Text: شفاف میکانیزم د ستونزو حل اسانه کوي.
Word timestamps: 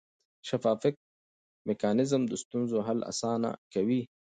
شفاف 0.47 0.81
میکانیزم 1.67 2.21
د 2.27 2.33
ستونزو 2.43 2.77
حل 2.87 2.99
اسانه 3.11 3.49
کوي. 3.73 4.01